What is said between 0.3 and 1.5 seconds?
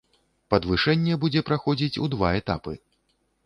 Падвышэнне будзе